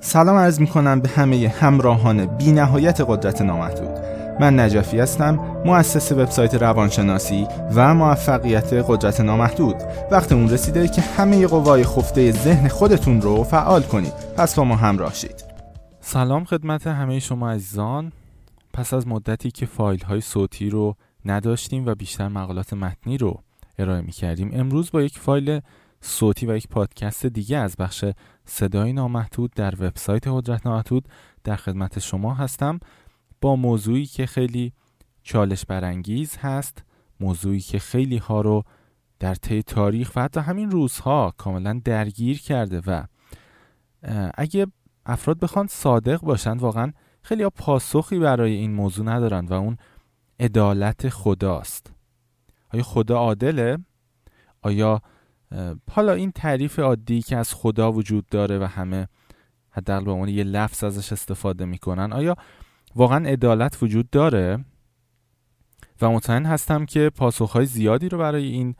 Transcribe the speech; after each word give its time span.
سلام 0.00 0.36
عرض 0.36 0.60
می 0.60 0.66
کنم 0.66 1.00
به 1.00 1.08
همه 1.08 1.48
همراهان 1.48 2.26
بی 2.26 2.52
نهایت 2.52 3.00
قدرت 3.00 3.42
نامحدود. 3.42 3.98
من 4.40 4.60
نجفی 4.60 4.98
هستم 4.98 5.62
مؤسس 5.64 6.12
وبسایت 6.12 6.54
روانشناسی 6.54 7.46
و 7.74 7.94
موفقیت 7.94 8.72
قدرت 8.72 9.20
نامحدود. 9.20 9.76
وقت 10.10 10.32
اون 10.32 10.50
رسیده 10.50 10.88
که 10.88 11.00
همه 11.00 11.46
قوای 11.46 11.84
خفته 11.84 12.32
ذهن 12.32 12.68
خودتون 12.68 13.20
رو 13.20 13.44
فعال 13.44 13.82
کنید. 13.82 14.12
پس 14.36 14.54
با 14.54 14.64
ما 14.64 14.76
همراه 14.76 15.14
شید. 15.14 15.44
سلام 16.00 16.44
خدمت 16.44 16.86
همه 16.86 17.18
شما 17.18 17.50
عزیزان. 17.50 18.12
پس 18.74 18.94
از 18.94 19.08
مدتی 19.08 19.50
که 19.50 19.66
فایل 19.66 20.04
های 20.04 20.20
صوتی 20.20 20.70
رو 20.70 20.94
نداشتیم 21.24 21.86
و 21.86 21.94
بیشتر 21.94 22.28
مقالات 22.28 22.72
متنی 22.72 23.18
رو 23.18 23.42
ارائه 23.78 24.00
می 24.00 24.12
کردیم 24.12 24.50
امروز 24.52 24.90
با 24.90 25.02
یک 25.02 25.18
فایل 25.18 25.60
صوتی 26.00 26.46
و 26.46 26.56
یک 26.56 26.68
پادکست 26.68 27.26
دیگه 27.26 27.56
از 27.56 27.76
بخش 27.76 28.04
صدای 28.44 28.92
نامحدود 28.92 29.50
در 29.54 29.74
وبسایت 29.74 30.28
قدرت 30.28 30.66
نامحدود 30.66 31.08
در 31.44 31.56
خدمت 31.56 31.98
شما 31.98 32.34
هستم 32.34 32.78
با 33.40 33.56
موضوعی 33.56 34.06
که 34.06 34.26
خیلی 34.26 34.72
چالش 35.22 35.64
برانگیز 35.64 36.36
هست 36.36 36.84
موضوعی 37.20 37.60
که 37.60 37.78
خیلی 37.78 38.16
ها 38.16 38.40
رو 38.40 38.64
در 39.18 39.34
طی 39.34 39.62
تاریخ 39.62 40.12
و 40.16 40.22
حتی 40.22 40.40
همین 40.40 40.70
روزها 40.70 41.34
کاملا 41.36 41.80
درگیر 41.84 42.40
کرده 42.40 42.80
و 42.86 43.04
اگه 44.34 44.66
افراد 45.06 45.38
بخوان 45.38 45.66
صادق 45.66 46.20
باشند 46.20 46.62
واقعا 46.62 46.92
خیلی 47.22 47.42
ها 47.42 47.50
پاسخی 47.50 48.18
برای 48.18 48.52
این 48.52 48.74
موضوع 48.74 49.06
ندارند 49.06 49.50
و 49.50 49.54
اون 49.54 49.76
عدالت 50.40 51.08
خداست 51.08 51.92
آیا 52.74 52.82
خدا 52.82 53.18
عادله؟ 53.18 53.78
آیا 54.62 55.02
حالا 55.90 56.12
این 56.12 56.32
تعریف 56.32 56.78
عادی 56.78 57.22
که 57.22 57.36
از 57.36 57.54
خدا 57.54 57.92
وجود 57.92 58.26
داره 58.26 58.58
و 58.58 58.64
همه 58.64 59.08
حداقل 59.70 60.04
به 60.04 60.10
عنوان 60.10 60.28
یه 60.28 60.44
لفظ 60.44 60.84
ازش 60.84 61.12
استفاده 61.12 61.64
می‌کنن 61.64 62.12
آیا 62.12 62.36
واقعا 62.96 63.28
عدالت 63.28 63.82
وجود 63.82 64.10
داره؟ 64.10 64.64
و 66.02 66.10
مطمئن 66.10 66.46
هستم 66.46 66.86
که 66.86 67.10
پاسخهای 67.10 67.66
زیادی 67.66 68.08
رو 68.08 68.18
برای 68.18 68.44
این 68.44 68.74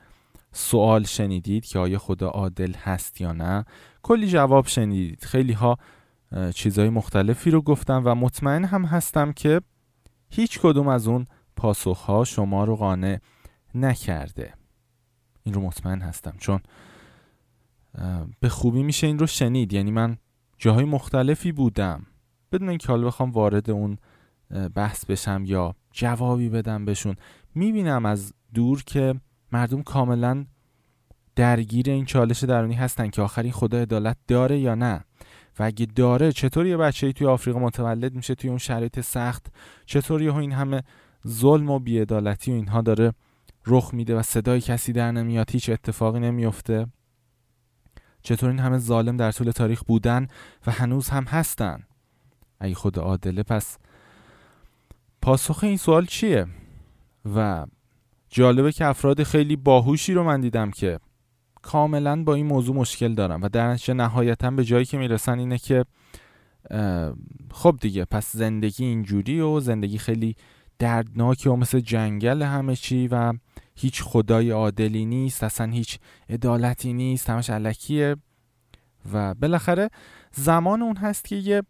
سوال 0.52 1.04
شنیدید 1.04 1.64
که 1.64 1.78
آیا 1.78 1.98
خدا 1.98 2.28
عادل 2.28 2.72
هست 2.72 3.20
یا 3.20 3.32
نه. 3.32 3.64
کلی 4.02 4.28
جواب 4.28 4.66
شنیدید. 4.66 5.24
خیلی 5.24 5.52
ها 5.52 5.78
چیزهای 6.54 6.88
مختلفی 6.88 7.50
رو 7.50 7.62
گفتم 7.62 8.02
و 8.04 8.14
مطمئن 8.14 8.64
هم 8.64 8.84
هستم 8.84 9.32
که 9.32 9.60
هیچ 10.30 10.60
کدوم 10.60 10.88
از 10.88 11.08
اون 11.08 11.26
پاسخها 11.56 12.24
شما 12.24 12.64
رو 12.64 12.76
قانع 12.76 13.18
نکرده. 13.74 14.57
این 15.48 15.54
رو 15.54 15.60
مطمئن 15.60 16.00
هستم. 16.00 16.34
چون 16.38 16.60
به 18.40 18.48
خوبی 18.48 18.82
میشه 18.82 19.06
این 19.06 19.18
رو 19.18 19.26
شنید. 19.26 19.72
یعنی 19.72 19.90
من 19.90 20.16
جاهای 20.58 20.84
مختلفی 20.84 21.52
بودم. 21.52 22.06
بدون 22.52 22.68
اینکه 22.68 22.88
حالا 22.88 23.06
بخوام 23.06 23.30
وارد 23.30 23.70
اون 23.70 23.98
بحث 24.74 25.04
بشم 25.04 25.42
یا 25.46 25.74
جوابی 25.92 26.48
بدم 26.48 26.84
بهشون 26.84 27.16
می‌بینم 27.54 28.06
از 28.06 28.32
دور 28.54 28.82
که 28.84 29.14
مردم 29.52 29.82
کاملا 29.82 30.46
درگیر 31.36 31.90
این 31.90 32.04
چالش 32.04 32.44
درونی 32.44 32.74
هستن 32.74 33.10
که 33.10 33.22
آخرین 33.22 33.52
خدا 33.52 33.78
عدالت 33.78 34.16
داره 34.26 34.58
یا 34.58 34.74
نه. 34.74 35.04
و 35.58 35.62
اگه 35.62 35.86
داره 35.86 36.32
چطور 36.32 36.66
یه 36.66 36.76
بچه 36.76 37.12
توی 37.12 37.26
آفریقا 37.26 37.58
متولد 37.58 38.14
میشه 38.14 38.34
توی 38.34 38.50
اون 38.50 38.58
شرایط 38.58 39.00
سخت؟ 39.00 39.46
چطور 39.86 40.22
یه 40.22 40.36
این 40.36 40.52
همه 40.52 40.82
ظلم 41.28 41.70
و 41.70 41.78
بیعدالتی 41.78 42.50
و 42.50 42.54
اینها 42.54 42.80
داره 42.80 43.12
رخ 43.68 43.94
میده 43.94 44.16
و 44.16 44.22
صدای 44.22 44.60
کسی 44.60 44.92
در 44.92 45.12
نمیاد 45.12 45.50
هیچ 45.50 45.70
اتفاقی 45.70 46.20
نمیفته. 46.20 46.86
چطور 48.22 48.50
این 48.50 48.58
همه 48.58 48.78
ظالم 48.78 49.16
در 49.16 49.32
طول 49.32 49.50
تاریخ 49.50 49.82
بودن 49.82 50.28
و 50.66 50.70
هنوز 50.70 51.08
هم 51.08 51.24
هستن؟ 51.24 51.82
اگه 52.60 52.74
خود 52.74 52.98
عادله 52.98 53.42
پس 53.42 53.78
پاسخ 55.22 55.64
این 55.64 55.76
سوال 55.76 56.06
چیه؟ 56.06 56.46
و 57.34 57.66
جالبه 58.28 58.72
که 58.72 58.86
افراد 58.86 59.22
خیلی 59.22 59.56
باهوشی 59.56 60.14
رو 60.14 60.24
من 60.24 60.40
دیدم 60.40 60.70
که 60.70 60.98
کاملا 61.62 62.24
با 62.24 62.34
این 62.34 62.46
موضوع 62.46 62.76
مشکل 62.76 63.14
دارم 63.14 63.42
و 63.42 63.48
در 63.48 63.68
نتیجه 63.68 63.94
نهایتا 63.94 64.50
به 64.50 64.64
جایی 64.64 64.84
که 64.84 64.98
می‌رسن 64.98 65.38
اینه 65.38 65.58
که 65.58 65.84
خب 67.52 67.76
دیگه 67.80 68.04
پس 68.04 68.32
زندگی 68.36 68.84
اینجوری 68.84 69.40
و 69.40 69.60
زندگی 69.60 69.98
خیلی 69.98 70.36
دردناکی 70.78 71.48
و 71.48 71.56
مثل 71.56 71.80
جنگل 71.80 72.42
همه 72.42 72.76
چی 72.76 73.08
و 73.08 73.32
هیچ 73.74 74.02
خدای 74.02 74.50
عادلی 74.50 75.06
نیست 75.06 75.44
اصلا 75.44 75.72
هیچ 75.72 75.98
عدالتی 76.28 76.92
نیست 76.92 77.30
همش 77.30 77.50
علکیه. 77.50 78.16
و 79.12 79.34
بالاخره 79.34 79.90
زمان 80.32 80.82
اون 80.82 80.96
هست 80.96 81.24
که 81.24 81.36
یه 81.36 81.62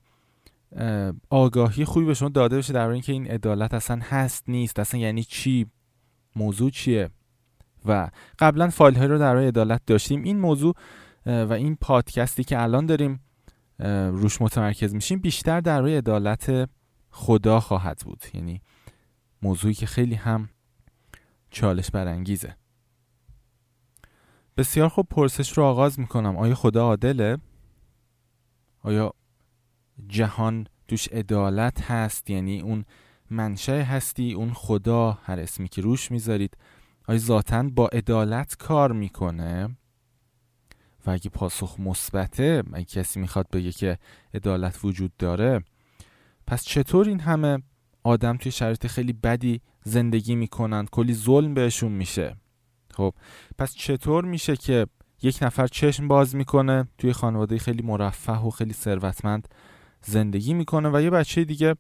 آگاهی 1.31 1.85
خوبی 1.85 2.07
به 2.07 2.15
شما 2.15 2.29
داده 2.29 2.59
بشه 2.59 2.73
در 2.73 2.89
اینکه 2.89 3.13
این 3.13 3.27
عدالت 3.27 3.75
اصلا 3.75 4.01
هست 4.03 4.45
نیست 4.49 4.79
اصلا 4.79 5.01
یعنی 5.01 5.25
چی 5.25 5.67
موضوع 6.37 6.71
چیه؟ 6.71 7.11
و 7.87 8.11
قبلا 8.39 8.69
فایل 8.69 8.95
های 8.95 9.07
رو 9.07 9.19
در 9.19 9.37
عدالت 9.37 9.81
داشتیم. 9.87 10.23
این 10.23 10.39
موضوع 10.39 10.75
و 11.27 11.53
این 11.53 11.77
پادکستی 11.81 12.45
که 12.45 12.63
الان 12.63 12.87
داریم 12.87 13.21
روش 14.11 14.43
متمرکز 14.43 14.95
میشیم 14.95 15.19
بیشتر 15.19 15.61
در 15.61 15.81
روی 15.81 15.97
عدالت 15.97 16.71
خدا 17.11 17.61
خواهد 17.61 18.03
بود. 18.05 18.25
یعنی 18.35 18.61
موضوعی 19.43 19.75
که 19.75 19.87
خیلی 19.87 20.15
هم 20.15 20.49
چالش 21.51 21.91
برانگیزه. 21.91 22.57
بسیار 24.57 24.89
خوب 24.89 25.07
پرسش 25.11 25.59
رو 25.59 25.65
آغاز 25.65 26.01
می‌کنم. 26.01 26.37
آیا 26.37 26.55
خدا 26.55 26.83
عادله؟ 26.83 27.39
آیا 28.83 29.15
جهان 30.09 30.67
توش 30.89 31.09
عدالت 31.09 31.91
هست؟ 31.91 32.31
یعنی 32.31 32.61
اون 32.61 32.85
منشه 33.31 33.83
هستی 33.83 34.33
اون 34.33 34.53
خدا 34.53 35.13
هر 35.13 35.41
اسمی 35.41 35.69
که 35.69 35.83
روش 35.83 36.11
می‌ذارید. 36.11 36.57
آیا 37.09 37.19
ذاتا 37.19 37.63
با 37.63 37.89
عدالت 37.89 38.57
کار 38.57 38.93
می‌کنه؟ 38.93 39.77
و 41.07 41.11
اگه 41.11 41.31
پاسخ 41.31 41.81
مثبته 41.81 42.63
اگه 42.73 42.85
کسی 42.85 43.21
می‌خواد 43.21 43.51
بگه 43.51 43.73
که 43.73 43.99
عدالت 44.35 44.85
وجود 44.85 45.17
داره 45.17 45.65
پس 46.47 46.65
چطور 46.65 47.09
این 47.09 47.21
همه 47.21 47.63
آدم 48.03 48.37
توی 48.37 48.53
شرایط 48.53 48.87
خیلی 48.87 49.13
بدی 49.13 49.61
زندگی 49.85 50.35
می‌کنن. 50.35 50.87
کلی 50.87 51.15
ظلم 51.15 51.55
بهشون 51.55 51.93
میشه. 51.93 52.37
خب 52.95 53.15
پس 53.59 53.75
چطور 53.75 54.25
میشه 54.25 54.57
که 54.57 54.87
یک 55.23 55.39
نفر 55.43 55.67
چشم 55.67 56.09
باز 56.09 56.37
می‌کنه 56.37 56.89
توی 56.99 57.13
خانواده 57.13 57.59
خیلی 57.59 57.83
مرفه 57.83 58.33
و 58.33 58.51
خیلی 58.51 58.73
ثروتمند 58.73 59.49
زندگی 60.03 60.55
می‌کنه 60.55 60.89
و 60.89 61.03
یه 61.03 61.11
بچه 61.11 61.45
دیگه 61.45 61.75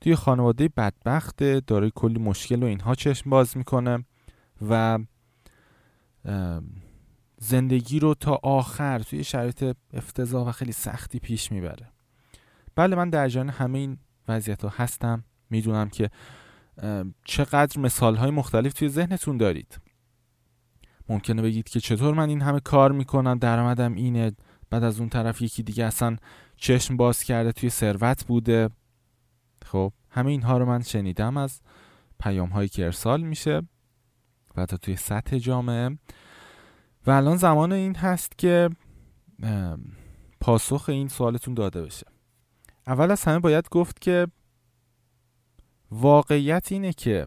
توی 0.00 0.14
خانواده 0.14 0.68
بدبخت 0.68 1.42
دارای 1.42 1.92
کلی 1.94 2.18
مشکل 2.18 2.62
و 2.62 2.66
اینها 2.66 2.94
چشم 2.94 3.30
باز 3.30 3.56
می‌کنه 3.56 4.04
و 4.68 4.98
زندگی 7.38 7.98
رو 7.98 8.14
تا 8.14 8.40
آخر 8.42 8.98
توی 8.98 9.24
شرایط 9.24 9.76
افتضاح 9.92 10.48
و 10.48 10.52
خیلی 10.52 10.72
سختی 10.72 11.18
پیش 11.18 11.52
می‌بره. 11.52 11.92
بله 12.74 12.96
من 12.96 13.10
در 13.10 13.28
جان 13.28 13.48
همه 13.48 13.78
این 13.78 13.98
وضعیت 14.28 14.64
ها 14.64 14.72
هستم. 14.76 15.24
می‌دونم 15.50 15.88
که 15.88 16.10
چقدر 17.24 17.80
مثال 17.80 18.16
های 18.16 18.30
مختلف 18.30 18.72
توی 18.72 18.88
ذهنتون 18.88 19.36
دارید. 19.36 19.80
ممکنه 21.08 21.42
بگید 21.42 21.68
که 21.68 21.80
چطور 21.80 22.14
من 22.14 22.28
این 22.28 22.42
همه 22.42 22.60
کار 22.60 22.92
می‌کنم 22.92 23.38
درآمدم 23.38 23.94
اینه 23.94 24.32
بعد 24.70 24.84
از 24.84 25.00
اون 25.00 25.08
طرف 25.08 25.42
یکی 25.42 25.62
دیگه 25.62 25.84
اصلا 25.84 26.16
چشم 26.56 26.96
باز 26.96 27.22
کرده 27.22 27.52
توی 27.52 27.70
ثروت 27.70 28.24
بوده. 28.26 28.70
خب 29.64 29.92
همه 30.10 30.30
اینها 30.30 30.58
رو 30.58 30.66
من 30.66 30.82
شنیدم 30.82 31.36
از 31.36 31.60
پیام 32.20 32.48
هایی 32.48 32.68
که 32.68 32.84
ارسال 32.84 33.20
میشه 33.20 33.62
و 34.56 34.66
تا 34.66 34.76
توی 34.76 34.96
سطح 34.96 35.38
جامعه. 35.38 35.98
و 37.06 37.10
الان 37.10 37.36
زمان 37.36 37.72
این 37.72 37.96
هست 37.96 38.38
که 38.38 38.70
پاسخ 40.40 40.88
این 40.88 41.08
سوالتون 41.08 41.54
داده 41.54 41.82
بشه. 41.82 42.06
اول 42.86 43.10
از 43.10 43.24
همه 43.24 43.38
باید 43.38 43.68
گفت 43.68 44.00
که 44.00 44.26
واقعیت 45.90 46.72
اینه 46.72 46.92
که 46.92 47.26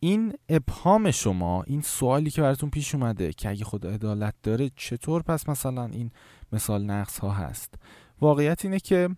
این 0.00 0.32
ابهام 0.48 1.10
شما 1.10 1.62
این 1.62 1.80
سوالی 1.80 2.30
که 2.30 2.42
براتون 2.42 2.70
پیش 2.70 2.94
اومده 2.94 3.32
که 3.32 3.48
اگه 3.48 3.64
خدا 3.64 3.90
عدالت 3.90 4.34
داره 4.42 4.70
چطور 4.76 5.22
پس 5.22 5.48
مثلا 5.48 5.84
این 5.84 6.10
مثال 6.52 6.84
نقص 6.84 7.18
ها 7.18 7.30
هست؟ 7.30 7.74
واقعیت 8.20 8.64
اینه 8.64 8.80
که 8.80 9.08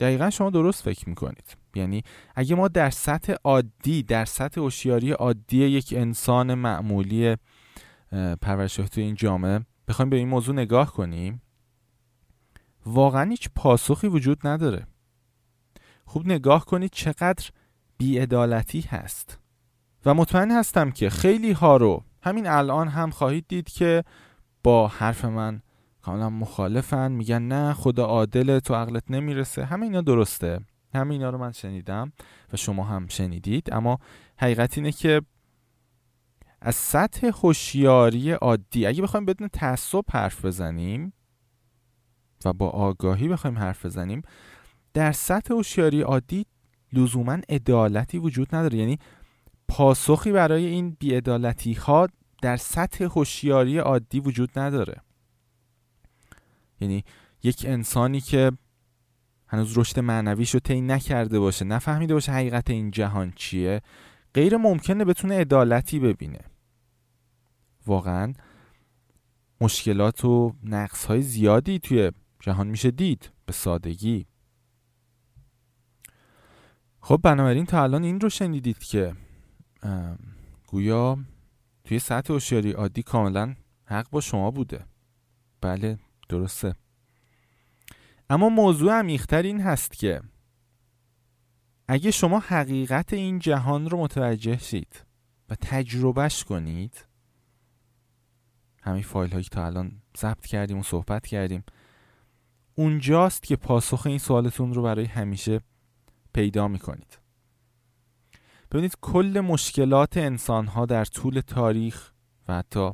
دقیقا 0.00 0.30
شما 0.30 0.50
درست 0.50 0.82
فکر 0.82 1.08
می‌کنید. 1.08 1.56
یعنی 1.74 2.02
اگه 2.34 2.54
ما 2.54 2.68
در 2.68 2.90
سطح 2.90 3.34
عادی 3.44 4.02
در 4.02 4.24
سطح 4.24 4.60
هوشیاری 4.60 5.12
عادی 5.12 5.64
یک 5.64 5.94
انسان 5.96 6.54
معمولی 6.54 7.36
پرورش 8.42 8.74
توی 8.74 9.02
این 9.02 9.14
جامعه 9.14 9.60
بخوایم 9.88 10.10
به 10.10 10.16
این 10.16 10.28
موضوع 10.28 10.54
نگاه 10.54 10.92
کنیم 10.92 11.42
واقعا 12.86 13.30
هیچ 13.30 13.48
پاسخی 13.54 14.06
وجود 14.06 14.46
نداره. 14.46 14.86
خوب 16.10 16.26
نگاه 16.26 16.64
کنید 16.64 16.90
چقدر 16.90 17.50
بیعدالتی 17.98 18.80
هست. 18.80 19.38
و 20.04 20.14
مطمئن 20.14 20.50
هستم 20.50 20.90
که 20.90 21.10
خیلی 21.10 21.52
ها 21.52 21.76
رو 21.76 22.04
همین 22.22 22.46
الان 22.46 22.88
هم 22.88 23.10
خواهید 23.10 23.44
دید 23.48 23.68
که 23.68 24.04
با 24.62 24.88
حرف 24.88 25.24
من 25.24 25.62
کاملا 26.02 26.30
مخالفن 26.30 27.12
میگن 27.12 27.42
نه 27.42 27.72
خدا 27.72 28.04
عادل 28.04 28.58
تو 28.58 28.74
عقلت 28.74 29.10
نمی‌رسه. 29.10 29.64
همه 29.64 29.82
اینا 29.86 30.00
درسته. 30.00 30.60
همه 30.94 31.14
اینا 31.14 31.30
رو 31.30 31.38
من 31.38 31.52
شنیدم 31.52 32.12
و 32.52 32.56
شما 32.56 32.84
هم 32.84 33.08
شنیدید. 33.08 33.68
اما 33.72 33.98
حقیقت 34.38 34.78
اینه 34.78 34.92
که 34.92 35.22
از 36.60 36.74
سطح 36.74 37.26
هوشیاری 37.26 38.32
عادی 38.32 38.86
اگه 38.86 39.02
بخوایم 39.02 39.26
بدون 39.26 39.48
تعصب 39.48 40.04
حرف 40.10 40.44
بزنیم 40.44 41.12
و 42.44 42.52
با 42.52 42.68
آگاهی 42.68 43.28
بخوایم 43.28 43.58
حرف 43.58 43.86
بزنیم 43.86 44.22
در 44.94 45.12
سطح 45.12 45.54
هوشیاری 45.54 46.00
عادی 46.02 46.46
لزوما 46.92 47.38
عدالتی 47.48 48.18
وجود 48.18 48.54
نداره. 48.54 48.78
یعنی 48.78 48.98
پاسخی 49.68 50.32
برای 50.32 50.66
این 50.66 50.96
بیعدالتی 50.98 51.72
ها 51.72 52.08
در 52.42 52.56
سطح 52.56 53.04
هوشیاری 53.04 53.78
عادی 53.78 54.20
وجود 54.20 54.58
نداره. 54.58 55.00
یعنی 56.80 57.04
یک 57.42 57.64
انسانی 57.68 58.20
که 58.20 58.52
هنوز 59.46 59.78
رشد 59.78 60.00
معنویش 60.00 60.50
رو 60.50 60.60
طی 60.60 60.80
نکرده 60.80 61.38
باشه 61.38 61.64
نفهمیده 61.64 62.14
باشه 62.14 62.32
حقیقت 62.32 62.70
این 62.70 62.90
جهان 62.90 63.32
چیه 63.36 63.82
غیر 64.34 64.56
ممکنه 64.56 65.04
بتونه 65.04 65.40
عدالتی 65.40 65.98
ببینه. 65.98 66.40
واقعا 67.86 68.32
مشکلات 69.60 70.24
و 70.24 70.54
نقص 70.64 71.04
های 71.04 71.22
زیادی 71.22 71.78
توی 71.78 72.10
جهان 72.40 72.66
میشه 72.66 72.90
دید 72.90 73.30
به 73.46 73.52
سادگی. 73.52 74.26
خب 77.00 77.20
بنابراین 77.22 77.66
تا 77.66 77.82
الان 77.82 78.04
این 78.04 78.20
رو 78.20 78.28
شنیدید 78.28 78.78
که 78.78 79.14
گویا 80.66 81.18
توی 81.84 81.98
سطح 81.98 82.32
هوشیاری 82.32 82.72
عادی 82.72 83.02
کاملا 83.02 83.54
حق 83.84 84.10
با 84.10 84.20
شما 84.20 84.50
بوده. 84.50 84.84
بله 85.60 85.98
درسته. 86.28 86.74
اما 88.30 88.48
موضوع 88.48 88.92
عمیقتر 88.92 89.42
این 89.42 89.60
هست 89.60 89.92
که 89.92 90.22
اگه 91.88 92.10
شما 92.10 92.38
حقیقت 92.38 93.12
این 93.12 93.38
جهان 93.38 93.90
رو 93.90 93.98
متوجه 93.98 94.58
شید 94.58 95.04
و 95.48 95.54
تجربهش 95.54 96.44
کنید 96.44 97.06
همین 98.82 99.02
فایل 99.02 99.30
هایی 99.30 99.44
که 99.44 99.50
تا 99.50 99.66
الان 99.66 100.02
ضبط 100.16 100.46
کردیم 100.46 100.78
و 100.78 100.82
صحبت 100.82 101.26
کردیم 101.26 101.64
اونجاست 102.74 103.42
که 103.42 103.56
پاسخ 103.56 104.06
این 104.06 104.18
سوالتون 104.18 104.74
رو 104.74 104.82
برای 104.82 105.04
همیشه 105.04 105.60
پیدا 106.32 106.68
می‌کنید. 106.68 107.18
ببینید 108.70 108.96
کل 109.00 109.42
مشکلات 109.44 110.16
انسان 110.16 110.66
ها 110.66 110.86
در 110.86 111.04
طول 111.04 111.40
تاریخ 111.40 112.12
و 112.48 112.56
حتی 112.56 112.90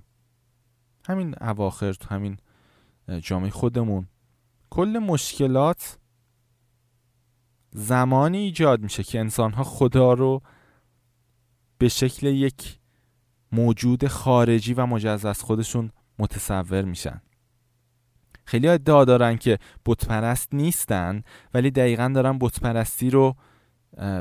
همین 1.09 1.35
اواخر 1.41 1.93
تو 1.93 2.15
همین 2.15 2.39
جامعه 3.23 3.51
خودمون 3.51 4.07
کل 4.71 4.99
مشکلات 5.03 5.99
زمانی 7.71 8.39
ایجاد 8.39 8.81
میشه 8.81 9.03
که 9.03 9.21
انسان 9.21 9.53
ها 9.53 9.65
خدا 9.65 10.13
رو 10.13 10.43
به 11.79 11.89
شکل 11.89 12.27
یک 12.27 12.79
موجود 13.53 14.07
خارجی 14.07 14.75
و 14.75 14.87
مجزا 14.87 15.31
از 15.31 15.43
خودشون 15.43 15.91
متصور 16.19 16.85
میشن. 16.85 17.21
خیلی 18.47 18.69
ادعا 18.69 19.05
دارن 19.05 19.37
که 19.37 19.59
بتپرست 19.87 20.55
نیستن 20.55 21.23
ولی 21.55 21.71
دقیقا 21.71 22.13
دارن 22.15 22.39
بتپرستی 22.39 23.11
رو 23.11 23.37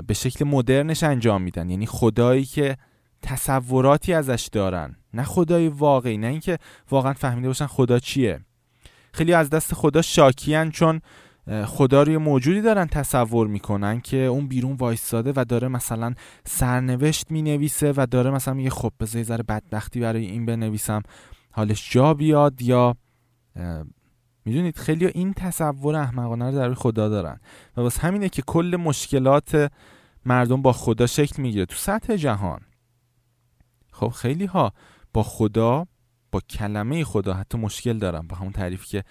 به 0.08 0.14
شکل 0.14 0.46
مدرنش 0.46 1.04
انجام 1.04 1.42
میدن. 1.42 1.70
یعنی 1.70 1.86
خدایی 1.86 2.46
که 2.46 2.78
تصوراتی 3.22 4.14
ازش 4.14 4.50
دارن. 4.52 4.96
نه 5.14 5.24
خدای 5.24 5.68
واقعی 5.68 6.18
نه 6.18 6.28
اینکه 6.28 6.58
واقعا 6.92 7.14
فهمیده 7.14 7.48
باشن 7.48 7.66
خدا 7.66 8.00
چیه. 8.00 8.40
خیلی 9.14 9.34
از 9.34 9.50
دست 9.50 9.74
خدا 9.74 10.02
شاکیان 10.02 10.72
چون 10.72 11.02
خدا 11.66 12.04
روی 12.04 12.18
موجودی 12.18 12.62
دارن 12.62 12.88
تصور 12.88 13.48
می‌کنن 13.48 14.02
که 14.02 14.18
اون 14.18 14.48
بیرون 14.48 14.76
وایستاده 14.76 15.34
و 15.36 15.46
داره 15.50 15.68
مثلا 15.68 16.14
سرنوشت 16.46 17.32
می‌نویسه 17.32 17.94
و 17.98 18.08
داره 18.12 18.32
مثلا 18.32 18.54
میگه 18.54 18.70
خب 18.70 18.92
بذار 19.00 19.24
ذره 19.24 19.44
بدبختی 19.44 20.00
برای 20.00 20.26
این 20.26 20.46
بنویسم. 20.46 21.02
حالش 21.52 21.94
جا 21.94 22.14
بیاد 22.14 22.62
یا 22.62 22.96
می‌دونید 24.46 24.78
خیلی 24.78 25.06
این 25.06 25.34
تصور 25.34 25.96
احمقانه 25.96 26.46
رو 26.46 26.56
در 26.56 26.74
خدا 26.74 27.10
دارن 27.10 27.40
و 27.78 27.82
واسه 27.82 28.02
همینه 28.02 28.30
که 28.30 28.42
کل 28.42 28.78
مشکلات 28.80 29.72
مردم 30.26 30.62
با 30.62 30.74
خدا 30.74 31.08
شکل 31.08 31.42
می‌گیره 31.42 31.66
تو 31.66 31.76
سطح 31.76 32.16
جهان. 32.16 32.62
خب 33.92 34.10
خیلی 34.10 34.46
ها 34.46 34.74
با 35.14 35.24
خدا 35.24 35.88
با 36.32 36.42
کلمه 36.50 37.04
خدا 37.04 37.34
حتی 37.34 37.58
مشکل 37.58 37.98
دارن 37.98 38.28
با 38.28 38.36
همون 38.36 38.52
تعریفی 38.52 38.88
که 38.88 39.04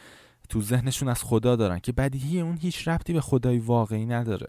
تو 0.48 0.62
ذهنشون 0.62 1.08
از 1.08 1.22
خدا 1.22 1.56
دارن 1.56 1.78
که 1.78 1.92
بدیهی 1.92 2.40
اون 2.40 2.56
هیچ 2.56 2.88
ربطی 2.88 3.12
به 3.12 3.20
خدای 3.20 3.58
واقعی 3.58 4.06
نداره. 4.06 4.46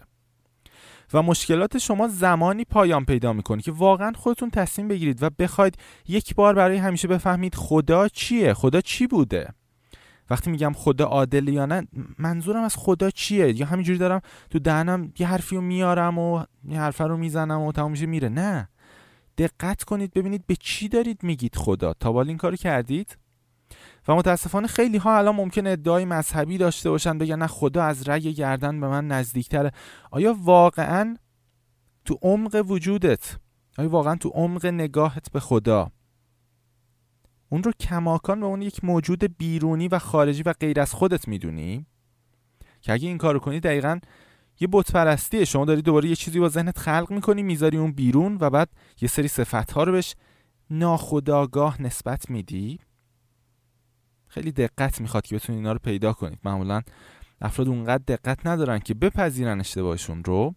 و 1.12 1.22
مشکلات 1.22 1.78
شما 1.78 2.08
زمانی 2.08 2.64
پایان 2.64 3.04
پیدا 3.04 3.32
می‌کنه 3.32 3.62
که 3.62 3.72
واقعا 3.72 4.12
خودتون 4.16 4.50
تصمیم 4.50 4.88
بگیرید 4.88 5.22
و 5.22 5.30
بخواید 5.38 5.78
یک 6.08 6.34
بار 6.34 6.54
برای 6.54 6.76
همیشه 6.76 7.08
بفهمید 7.08 7.54
خدا 7.54 8.08
چیه 8.08 8.54
خدا 8.54 8.80
چی 8.80 9.06
بوده. 9.06 9.48
وقتی 10.30 10.50
میگم 10.50 10.72
خدا 10.72 11.04
عادل 11.04 11.48
یا 11.48 11.66
نه 11.66 11.86
منظورم 12.18 12.62
از 12.62 12.76
خدا 12.76 13.10
چیه؟ 13.10 13.60
یا 13.60 13.66
همینجوری 13.66 13.98
دارم 13.98 14.20
تو 14.50 14.58
دهنم 14.58 15.12
یه 15.18 15.26
حرفی 15.26 15.56
رو 15.56 15.62
میارم 15.62 16.18
و 16.18 16.44
یه 16.68 16.80
حرف 16.80 17.00
رو 17.00 17.16
می‌زنم 17.16 17.60
و 17.60 17.72
تمام 17.72 17.90
میشه 17.90 18.06
میره. 18.06 18.28
نه. 18.28 18.68
دقت 19.38 19.84
کنید 19.84 20.14
ببینید 20.14 20.46
به 20.46 20.56
چی 20.56 20.88
دارید 20.88 21.22
میگید 21.22 21.56
خدا. 21.56 21.94
تا 21.94 22.12
بال 22.12 22.28
این 22.28 22.36
کارو 22.36 22.56
کردید. 22.56 23.18
و 24.08 24.14
متاسفانه 24.14 24.66
خیلی 24.66 24.96
ها 24.98 25.18
الان 25.18 25.36
ممکن 25.36 25.66
ادعای 25.66 26.04
مذهبی 26.04 26.58
داشته 26.58 26.90
باشن 26.90 27.18
بگن 27.18 27.38
نه 27.38 27.46
خدا 27.46 27.82
از 27.82 28.08
رگ 28.08 28.26
گردن 28.26 28.80
به 28.80 28.88
من 28.88 29.08
نزدیکتره. 29.08 29.72
آیا 30.10 30.36
واقعا 30.42 31.16
تو 32.04 32.18
عمق 32.22 32.64
وجودت 32.68 33.36
آیا 33.78 33.88
واقعا 33.88 34.14
تو 34.14 34.28
عمق 34.28 34.66
نگاهت 34.66 35.32
به 35.32 35.40
خدا 35.40 35.90
اون 37.48 37.62
رو 37.62 37.72
کماکان 37.80 38.40
به 38.40 38.46
اون 38.46 38.62
یک 38.62 38.84
موجود 38.84 39.38
بیرونی 39.38 39.88
و 39.88 39.98
خارجی 39.98 40.42
و 40.42 40.52
غیر 40.52 40.80
از 40.80 40.94
خودت 40.94 41.28
می‌دونی؟ 41.28 41.86
که 42.80 42.92
اگه 42.92 43.08
این 43.08 43.18
کارو 43.18 43.38
کنی 43.38 43.60
دقیقا 43.60 43.98
یه 44.60 44.68
بت 44.72 44.92
پرستیه 44.92 45.44
شما 45.44 45.64
داری 45.64 45.82
دوباره 45.82 46.08
یه 46.08 46.16
چیزی 46.16 46.40
با 46.40 46.48
ذهنت 46.48 46.78
خلق 46.78 47.10
می‌کنی 47.10 47.42
می‌ذاری 47.42 47.76
اون 47.76 47.92
بیرون 47.92 48.38
و 48.40 48.50
بعد 48.50 48.68
یه 49.00 49.08
سری 49.08 49.28
صفت 49.28 49.72
ها 49.72 49.82
رو 49.82 49.92
بهش 49.92 50.14
ناخداگاه 50.70 51.82
نسبت 51.82 52.30
میدی. 52.30 52.78
خیلی 54.28 54.52
دقت 54.52 55.00
می‌خواد 55.00 55.26
که 55.26 55.34
بتونید 55.36 55.58
اینا 55.58 55.72
رو 55.72 55.78
پیدا 55.78 56.12
کنید 56.12 56.38
معمولا 56.44 56.82
افراد 57.40 57.68
اونقدر 57.68 58.04
دقت 58.06 58.46
ندارن 58.46 58.78
که 58.78 58.94
بپذیرن 58.94 59.60
اشتباهشون 59.60 60.24
رو. 60.24 60.54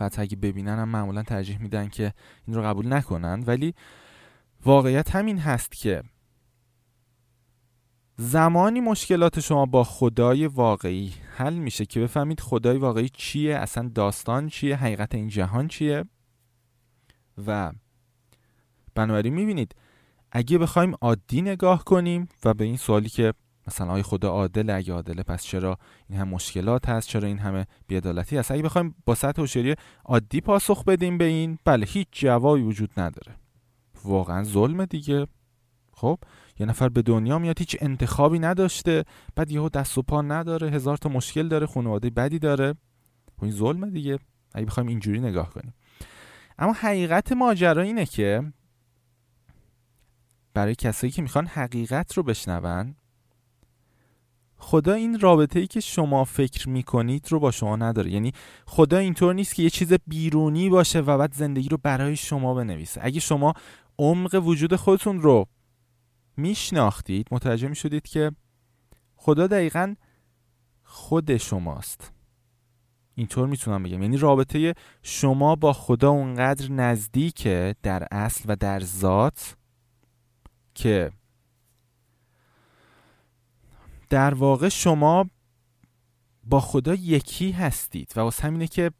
و 0.00 0.10
اگه 0.16 0.36
ببینن 0.36 0.78
هم 0.78 0.88
معمولا 0.88 1.22
ترجیح 1.22 1.58
میدن 1.58 1.88
که 1.88 2.12
این 2.46 2.56
رو 2.56 2.62
قبول 2.62 2.92
نکنن. 2.92 3.44
ولی 3.46 3.74
واقعیت 4.64 5.16
همین 5.16 5.38
هست 5.38 5.72
که 5.72 6.02
زمانی 8.16 8.80
مشکلات 8.80 9.40
شما 9.40 9.66
با 9.66 9.84
خدای 9.84 10.46
واقعی 10.46 11.14
حل 11.36 11.54
میشه 11.54 11.86
که 11.86 12.00
بفهمید 12.00 12.40
خدای 12.40 12.78
واقعی 12.78 13.08
چیه 13.08 13.56
اصلا 13.56 13.90
داستان 13.94 14.48
چیه 14.48 14.76
حقیقت 14.76 15.14
این 15.14 15.28
جهان 15.28 15.68
چیه؟ 15.68 16.04
و 17.46 17.72
بنابراین 18.94 19.34
می‌بینید 19.34 19.74
اگه 20.32 20.58
بخوایم 20.58 20.94
عادی 21.00 21.42
نگاه 21.42 21.84
کنیم 21.84 22.28
و 22.44 22.54
به 22.54 22.64
این 22.64 22.76
سوالی 22.76 23.08
که 23.08 23.34
مثلا 23.66 23.92
آیا 23.92 24.02
خدا 24.02 24.30
عادل 24.30 24.70
اگه 24.70 24.92
عادله 24.92 25.22
پس 25.22 25.44
چرا 25.44 25.78
این 26.08 26.18
هم 26.18 26.28
مشکلات 26.28 26.88
هست 26.88 27.08
چرا 27.08 27.28
این 27.28 27.38
همه 27.38 27.66
بیعدالتی 27.86 28.36
هست؟ 28.36 28.50
اگه 28.50 28.62
بخوایم 28.62 28.94
با 29.06 29.14
سطح 29.14 29.42
هوشیاری 29.42 29.74
عادی 30.04 30.40
پاسخ 30.40 30.84
بدیم 30.84 31.18
به 31.18 31.24
این 31.24 31.58
بله 31.64 31.86
هیچ 31.86 32.08
جوابی 32.12 32.62
وجود 32.62 32.90
نداره. 32.96 33.45
واقعا 34.06 34.44
ظلم 34.44 34.84
دیگه. 34.84 35.26
خب 35.92 36.18
یه 36.58 36.66
نفر 36.66 36.88
به 36.88 37.02
دنیا 37.02 37.38
میاد 37.38 37.58
هیچ 37.58 37.76
انتخابی 37.80 38.38
نداشته 38.38 39.04
بعد 39.36 39.50
یهو 39.50 39.68
دست 39.68 39.98
و 39.98 40.02
پا 40.02 40.22
نداره 40.22 40.70
هزار 40.70 40.96
تا 40.96 41.08
مشکل 41.08 41.48
داره 41.48 41.66
خانواده 41.66 42.10
بدی 42.10 42.38
داره. 42.38 42.74
خب 43.36 43.44
این 43.44 43.52
ظلم 43.52 43.90
دیگه. 43.90 44.18
اگه 44.54 44.66
بخوایم 44.66 44.88
اینجوری 44.88 45.20
نگاه 45.20 45.50
کنیم. 45.50 45.74
اما 46.58 46.72
حقیقت 46.72 47.32
ماجرا 47.32 47.82
اینه 47.82 48.06
که 48.06 48.52
برای 50.54 50.74
کسایی 50.74 51.10
که 51.10 51.22
می‌خوان 51.22 51.46
حقیقت 51.46 52.12
رو 52.12 52.22
بشنون 52.22 52.94
خدا 54.58 54.92
این 54.92 55.20
رابطه 55.20 55.60
ای 55.60 55.66
که 55.66 55.80
شما 55.80 56.24
فکر 56.24 56.68
می‌کنید 56.68 57.26
رو 57.32 57.40
با 57.40 57.50
شما 57.50 57.76
نداره. 57.76 58.10
یعنی 58.10 58.32
خدا 58.66 58.98
اینطور 58.98 59.34
نیست 59.34 59.54
که 59.54 59.62
یه 59.62 59.70
چیز 59.70 59.92
بیرونی 60.06 60.68
باشه 60.68 61.00
و 61.00 61.18
بعد 61.18 61.34
زندگی 61.34 61.68
رو 61.68 61.78
برای 61.82 62.16
شما 62.16 62.54
بنویسه. 62.54 63.00
اگه 63.04 63.20
شما 63.20 63.54
عمق 63.98 64.42
وجود 64.44 64.76
خودتون 64.76 65.20
رو 65.20 65.46
میشناختید 66.36 67.28
متوجه 67.30 67.68
می‌شدید 67.68 68.06
که 68.06 68.32
خدا 69.16 69.46
دقیقا 69.46 69.94
خود 70.82 71.36
شماست. 71.36 72.12
اینطور 73.14 73.48
می‌تونم 73.48 73.82
بگم. 73.82 74.02
یعنی 74.02 74.16
رابطه 74.16 74.74
شما 75.02 75.56
با 75.56 75.72
خدا 75.72 76.10
اونقدر 76.10 76.72
نزدیکه 76.72 77.74
در 77.82 78.08
اصل 78.10 78.44
و 78.48 78.56
در 78.56 78.80
ذات 78.80 79.56
که 80.74 81.12
در 84.10 84.34
واقع 84.34 84.68
شما 84.68 85.30
با 86.44 86.60
خدا 86.60 86.94
یکی 86.94 87.52
هستید 87.52 88.12
و 88.16 88.20
واسه 88.20 88.42
همینه 88.42 88.66
که 88.66 88.90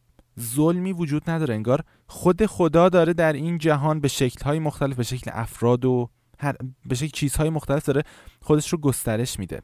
ظلمی 0.40 0.92
وجود 0.92 1.30
نداره. 1.30 1.54
انگار 1.54 1.84
خود 2.06 2.46
خدا 2.46 2.88
داره 2.88 3.12
در 3.12 3.32
این 3.32 3.58
جهان 3.58 4.00
به 4.00 4.08
شکلهای 4.08 4.58
مختلف 4.58 4.96
به 4.96 5.02
شکل 5.02 5.30
افراد 5.34 5.84
و 5.84 6.10
هر 6.38 6.56
به 6.86 6.94
شکل 6.94 7.10
چیزهای 7.10 7.50
مختلف 7.50 7.84
داره 7.84 8.02
خودش 8.42 8.72
رو 8.72 8.78
گسترش 8.78 9.38
میده. 9.38 9.62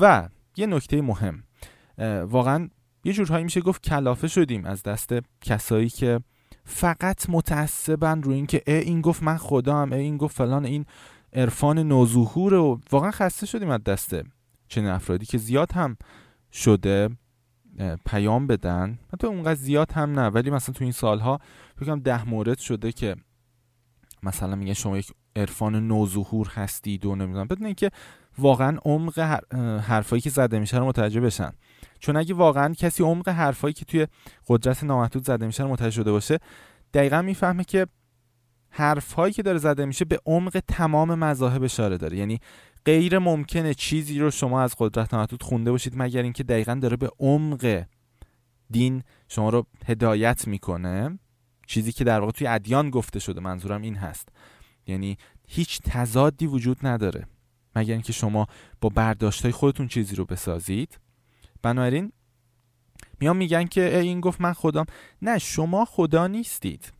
و 0.00 0.28
یه 0.56 0.66
نکته 0.66 1.02
مهم 1.02 1.44
واقعا 2.24 2.68
یه 3.04 3.12
جورهایی 3.12 3.44
میشه 3.44 3.60
گفت 3.60 3.82
کلافه 3.82 4.28
شدیم 4.28 4.64
از 4.64 4.82
دست 4.82 5.10
کسایی 5.40 5.88
که 5.88 6.20
فقط 6.64 7.30
متعصبن 7.30 8.22
رو 8.22 8.32
اینکه 8.32 8.62
ای 8.66 8.74
این 8.74 9.00
گفت 9.00 9.22
من 9.22 9.36
خدا 9.36 9.76
هم 9.76 9.92
ای 9.92 10.00
این 10.00 10.16
گفت 10.16 10.36
فلان 10.36 10.64
این 10.64 10.86
عرفان 11.32 11.78
نوظهور 11.78 12.54
و 12.54 12.80
واقعا 12.90 13.10
خسته 13.10 13.46
شدیم 13.46 13.70
از 13.70 13.84
دست 13.84 14.14
چنین 14.68 14.88
افرادی 14.88 15.26
که 15.26 15.38
زیاد 15.38 15.72
هم 15.72 15.96
شده. 16.52 17.08
پیام 18.06 18.46
بدن. 18.46 18.98
حتی 19.12 19.26
اونقدر 19.26 19.54
زیاد 19.54 19.92
هم 19.92 20.20
نه 20.20 20.28
ولی 20.28 20.50
مثلا 20.50 20.72
تو 20.72 20.84
این 20.84 20.92
سالها 20.92 21.40
بگم 21.80 22.00
ده 22.00 22.28
مورد 22.28 22.58
شده 22.58 22.92
که 22.92 23.16
مثلا 24.22 24.56
میگه 24.56 24.74
شما 24.74 24.98
یک 24.98 25.12
عرفان 25.36 25.88
نوظهور 25.88 26.48
هستید 26.48 27.06
و 27.06 27.14
نمی‌دونم. 27.14 27.46
بدون 27.46 27.66
اینکه 27.66 27.90
واقعا 28.38 28.78
عمق 28.84 29.18
حرفایی 29.82 30.22
که 30.22 30.30
زده 30.30 30.58
میشه 30.58 30.78
رو 30.78 30.86
متوجه 30.86 31.20
بشن. 31.20 31.50
چون 31.98 32.16
اگه 32.16 32.34
واقعا 32.34 32.74
کسی 32.74 33.02
عمق 33.02 33.28
حرفایی 33.28 33.74
که 33.74 33.84
توی 33.84 34.06
قدرت 34.48 34.84
نامحدود 34.84 35.24
زده 35.24 35.46
میشه 35.46 35.62
رو 35.62 35.68
متوجه 35.68 35.90
شده 35.90 36.12
باشه 36.12 36.38
دقیقا 36.94 37.22
می‌فهمه 37.22 37.64
که 37.64 37.86
حرفهایی 38.70 39.32
که 39.32 39.42
داره 39.42 39.58
زده 39.58 39.84
میشه 39.84 40.04
به 40.04 40.18
عمق 40.26 40.62
تمام 40.68 41.14
مذاهب 41.14 41.62
اشاره 41.62 41.98
داره. 41.98 42.16
یعنی 42.16 42.40
غیر 42.88 43.18
ممکنه 43.18 43.74
چیزی 43.74 44.18
رو 44.18 44.30
شما 44.30 44.62
از 44.62 44.74
قدرت 44.78 45.14
نامحدود 45.14 45.42
خونده 45.42 45.70
باشید 45.70 45.92
مگر 45.96 46.22
اینکه 46.22 46.42
دقیقا 46.42 46.74
داره 46.74 46.96
به 46.96 47.10
عمق 47.18 47.84
دین 48.70 49.02
شما 49.28 49.50
رو 49.50 49.66
هدایت 49.86 50.48
می‌کنه. 50.48 51.18
چیزی 51.66 51.92
که 51.92 52.04
در 52.04 52.20
واقع 52.20 52.32
توی 52.32 52.46
ادیان 52.46 52.90
گفته 52.90 53.18
شده 53.18 53.40
منظورم 53.40 53.82
این 53.82 53.94
هست. 53.94 54.28
یعنی 54.86 55.16
هیچ 55.48 55.80
تضادی 55.84 56.46
وجود 56.46 56.86
نداره. 56.86 57.26
مگر 57.76 57.92
اینکه 57.92 58.12
شما 58.12 58.46
با 58.80 58.88
برداشتهای 58.88 59.52
خودتون 59.52 59.88
چیزی 59.88 60.16
رو 60.16 60.24
بسازید. 60.24 60.98
بنابراین 61.62 62.12
میان 63.20 63.36
میگن 63.36 63.64
که 63.64 63.98
این 63.98 64.20
گفت 64.20 64.40
من 64.40 64.52
خدام. 64.52 64.86
نه 65.22 65.38
شما 65.38 65.84
خدا 65.84 66.26
نیستید. 66.26 66.92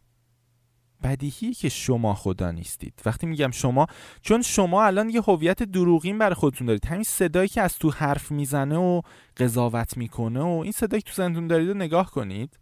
بدیهی 1.03 1.55
که 1.55 1.69
شما 1.69 2.15
خدا 2.15 2.51
نیستید. 2.51 3.03
وقتی 3.05 3.27
میگم 3.27 3.51
شما 3.51 3.87
چون 4.23 4.43
شما 4.43 4.85
الان 4.85 5.11
یه 5.11 5.21
هویت 5.21 5.63
دروغین 5.63 6.19
برای 6.19 6.35
خودتون 6.35 6.67
دارید. 6.67 6.87
همین 6.87 7.03
صدایی 7.03 7.49
که 7.49 7.63
از 7.63 7.79
تو 7.79 7.91
حرف 7.91 8.31
می‌زنه 8.31 8.77
و 8.77 9.01
قضاوت 9.37 9.97
می‌کنه 9.97 10.41
و 10.41 10.61
این 10.63 10.73
صدایی 10.73 11.03
که 11.03 11.11
تو 11.11 11.23
زندون 11.23 11.47
دارید 11.47 11.69
رو 11.69 11.75
نگاه 11.75 12.11
کنید. 12.11 12.59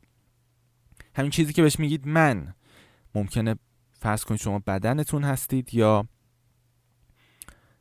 همین 1.14 1.30
چیزی 1.30 1.52
که 1.52 1.62
بهش 1.62 1.78
میگید 1.78 2.08
من. 2.08 2.54
ممکنه 3.14 3.56
فرض 3.98 4.24
کنید 4.24 4.40
شما 4.40 4.58
بدنتون 4.58 5.24
هستید 5.24 5.74
یا 5.74 6.06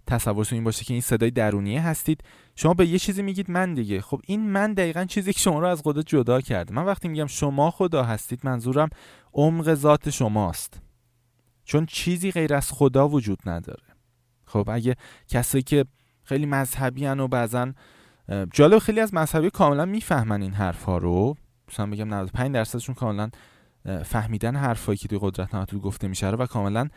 تصورتون 0.08 0.56
این 0.56 0.64
باشه 0.64 0.86
که 0.86 0.94
این 0.94 1.02
صدای 1.02 1.32
درونیه 1.32 1.82
هستید. 1.82 2.24
شما 2.56 2.74
به 2.74 2.88
یه 2.88 3.00
چیزی 3.00 3.22
میگید 3.22 3.52
من 3.52 3.74
دیگه. 3.74 4.02
خب 4.02 4.22
این 4.28 4.50
من 4.50 4.74
دقیقا 4.74 5.06
چیزی 5.06 5.34
که 5.34 5.40
شما 5.40 5.60
رو 5.60 5.68
از 5.68 5.82
خدا 5.82 6.02
جدا 6.02 6.42
کرده. 6.42 6.74
من 6.74 6.86
وقتی 6.86 7.08
میگم 7.08 7.28
شما 7.28 7.72
خدا 7.72 8.04
هستید 8.04 8.40
منظورم 8.44 8.90
عمق 9.34 9.74
ذات 9.74 10.10
شماست. 10.10 10.82
چون 11.64 11.86
چیزی 11.86 12.32
غیر 12.32 12.54
از 12.54 12.72
خدا 12.72 13.10
وجود 13.10 13.40
نداره. 13.46 13.84
خب 14.46 14.70
اگه 14.72 14.96
کسایی 15.28 15.62
که 15.64 15.86
خیلی 16.24 16.46
مذهبی 16.46 17.06
هن 17.06 17.20
و 17.20 17.28
بعضا 17.28 17.72
جالب 18.54 18.80
خیلی 18.80 19.00
از 19.00 19.14
مذهبی 19.14 19.50
کاملا 19.50 19.86
می‌فهمن 19.86 20.42
این 20.42 20.54
حرف 20.54 20.84
ها 20.84 20.98
رو. 20.98 21.36
مثلا 21.68 21.86
بگم 21.86 22.14
95 22.14 22.54
درصدشون 22.54 22.96
کاملا 22.96 23.30
فهمیدن 24.04 24.56
حرفایی 24.56 24.98
که 24.98 25.08
توی 25.08 25.20
قدرت 25.22 25.76
گفته 25.76 26.08
میشه 26.08 26.30
و 26.30 26.46
کاملا 26.46 26.90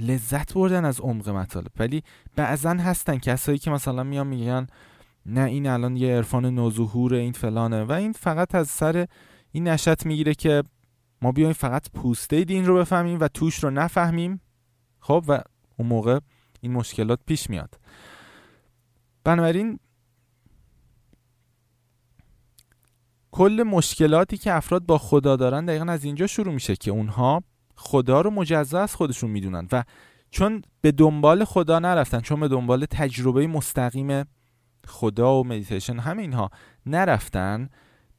لذت 0.00 0.54
بردن 0.54 0.84
از 0.84 1.00
عمق 1.00 1.28
مطالب. 1.28 1.70
ولی 1.78 2.02
بعضا 2.36 2.70
هستن 2.70 3.18
کسایی 3.18 3.58
که 3.58 3.70
مثلا 3.70 4.02
میان 4.02 4.26
میگن 4.26 4.66
نه 5.26 5.44
این 5.44 5.66
الان 5.66 5.96
یه 5.96 6.16
عرفان 6.16 6.46
نوظهور 6.46 7.14
این 7.14 7.32
فلانه. 7.32 7.84
و 7.84 7.92
این 7.92 8.12
فقط 8.12 8.54
از 8.54 8.68
سر 8.68 9.06
این 9.52 9.68
نشت 9.68 10.06
می‌گیره 10.06 10.34
که 10.34 10.62
ما 11.22 11.32
بیایم 11.32 11.52
فقط 11.52 11.90
پوسته 11.90 12.44
دین 12.44 12.66
رو 12.66 12.76
بفهمیم 12.76 13.20
و 13.20 13.28
توش 13.28 13.64
رو 13.64 13.70
نفهمیم. 13.70 14.40
خب 15.00 15.24
و 15.28 15.40
اون 15.76 15.88
موقع 15.88 16.18
این 16.60 16.72
مشکلات 16.72 17.20
پیش 17.26 17.50
میاد. 17.50 17.78
بنابراین 19.24 19.78
کل 23.30 23.64
مشکلاتی 23.66 24.36
که 24.36 24.52
افراد 24.52 24.86
با 24.86 24.98
خدا 24.98 25.36
دارن 25.36 25.64
دقیقا 25.64 25.84
از 25.84 26.04
اینجا 26.04 26.26
شروع 26.26 26.54
میشه 26.54 26.76
که 26.76 26.90
اونها 26.90 27.42
خدا 27.82 28.20
رو 28.20 28.30
مجزا 28.30 28.80
از 28.80 28.94
خودشون 28.94 29.30
می‌دونن 29.30 29.68
و 29.72 29.84
چون 30.30 30.62
به 30.80 30.92
دنبال 30.92 31.44
خدا 31.44 31.78
نرفتن 31.78 32.20
چون 32.20 32.40
به 32.40 32.48
دنبال 32.48 32.84
تجربه 32.84 33.46
مستقیم 33.46 34.24
خدا 34.86 35.40
و 35.40 35.46
مدیتیشن 35.46 35.98
همه 35.98 36.22
اینها 36.22 36.50
نرفتن 36.86 37.68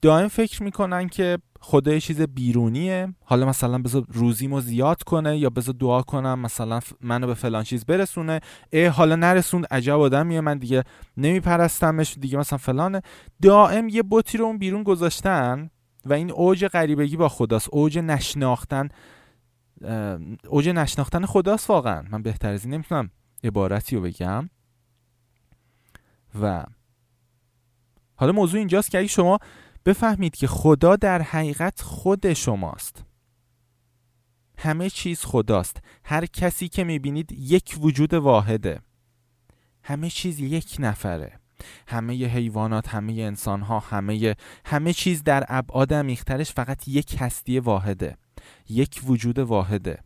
دائم 0.01 0.27
فکر 0.27 0.63
می‌کنن 0.63 1.09
که 1.09 1.37
خدا 1.59 1.93
یه 1.93 1.99
چیز 1.99 2.21
بیرونیه. 2.21 3.13
حالا 3.25 3.45
مثلا 3.45 3.77
بذار 3.77 4.05
روزیمو 4.09 4.61
زیاد 4.61 5.03
کنه 5.03 5.37
یا 5.37 5.49
بذار 5.49 5.75
دعا 5.79 6.01
کنم 6.01 6.39
مثلا 6.39 6.79
منو 7.01 7.27
به 7.27 7.33
فلان 7.33 7.63
چیز 7.63 7.85
برسونه. 7.85 8.39
ای 8.69 8.85
حالا 8.85 9.15
نرسوند 9.15 9.65
عجب 9.71 9.99
آدمیه 9.99 10.41
من 10.41 10.57
دیگه 10.57 10.83
نمیپرستمش 11.17 12.17
دیگه 12.19 12.37
مثلا 12.37 12.57
فلانه. 12.57 13.01
دائم 13.41 13.89
یه 13.89 14.03
بوتی 14.03 14.37
رو 14.37 14.45
اون 14.45 14.57
بیرون 14.57 14.83
گذاشتن 14.83 15.69
و 16.05 16.13
این 16.13 16.31
اوج 16.31 16.65
غریبگی 16.65 17.17
با 17.17 17.29
خداست 17.29 17.69
اوج 17.71 17.97
نشناختن. 17.97 18.89
اوج 20.47 20.69
نشناختن 20.69 21.25
خداست 21.25 21.69
واقعا. 21.69 22.03
من 22.09 22.21
بهتر 22.21 22.53
از 22.53 22.65
این 22.65 22.73
نمی‌تونم 22.73 23.09
عبارتی 23.43 23.95
رو 23.95 24.01
بگم. 24.01 24.49
و 26.41 26.63
حالا 28.15 28.31
موضوع 28.31 28.59
اینجاست 28.59 28.91
که 28.91 28.97
اگه 28.97 29.07
شما 29.07 29.39
بفهمید 29.85 30.35
که 30.35 30.47
خدا 30.47 30.95
در 30.95 31.21
حقیقت 31.21 31.81
خود 31.81 32.33
شماست. 32.33 33.05
همه 34.57 34.89
چیز 34.89 35.25
خداست. 35.25 35.77
هر 36.03 36.25
کسی 36.25 36.67
که 36.67 36.83
می‌بینید 36.83 37.31
یک 37.31 37.77
وجود 37.79 38.13
واحده. 38.13 38.81
همه 39.83 40.09
چیز 40.09 40.39
یک 40.39 40.75
نفره. 40.79 41.39
همه 41.87 42.13
حیوانات 42.13 42.87
همه 42.89 43.13
انسان 43.13 43.61
ها 43.61 43.79
همه 43.79 44.35
همه 44.65 44.93
چیز 44.93 45.23
در 45.23 45.45
ابعاد 45.47 45.93
عمیقترش 45.93 46.51
فقط 46.51 46.87
یک 46.87 47.15
هستی 47.19 47.59
واحده. 47.59 48.17
یک 48.69 49.01
وجود 49.05 49.39
واحده. 49.39 49.99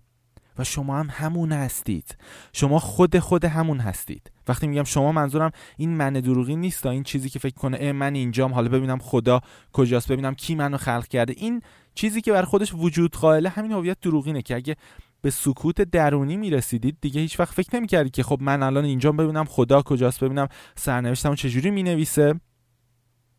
و 0.57 0.63
شما 0.63 0.99
هم 0.99 1.07
همون 1.11 1.51
هستید. 1.51 2.17
شما 2.53 2.79
خود 2.79 3.19
خود 3.19 3.45
همون 3.45 3.79
هستید. 3.79 4.31
وقتی 4.47 4.67
میگم 4.67 4.83
شما 4.83 5.11
منظورم 5.11 5.51
این 5.77 5.89
من 5.89 6.13
دروغی 6.13 6.55
نیست 6.55 6.85
این 6.85 7.03
چیزی 7.03 7.29
که 7.29 7.39
فکر 7.39 7.55
کنه 7.55 7.91
من 7.91 8.15
اینجام 8.15 8.53
حالا 8.53 8.69
ببینم 8.69 8.99
خدا 8.99 9.41
کجاست 9.73 10.11
ببینم 10.11 10.35
کی 10.35 10.55
منو 10.55 10.77
خلق 10.77 11.07
کرده. 11.07 11.33
این 11.37 11.61
چیزی 11.95 12.21
که 12.21 12.31
بر 12.31 12.43
خودش 12.43 12.73
وجود 12.73 13.15
قائله 13.15 13.49
همین 13.49 13.71
هویت 13.71 13.97
دروغینه 14.01 14.41
که 14.41 14.55
اگه 14.55 14.75
به 15.21 15.29
سکوت 15.29 15.81
درونی 15.81 16.37
می‌رسیدید 16.37 16.97
دیگه 17.01 17.21
هیچ 17.21 17.39
وقت 17.39 17.53
فکر 17.53 17.75
نمی‌کردید 17.75 18.13
که 18.13 18.23
خب 18.23 18.37
من 18.41 18.63
الان 18.63 18.85
اینجام 18.85 19.17
ببینم 19.17 19.45
خدا 19.45 19.81
کجاست 19.81 20.23
ببینم 20.23 20.47
سرنوشتم 20.75 21.35
چجوری 21.35 21.71
می‌نویسه. 21.71 22.39